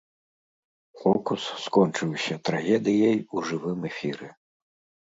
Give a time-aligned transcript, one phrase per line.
[1.01, 4.27] Фокус скончыўся трагедыяй у жывым эфіры.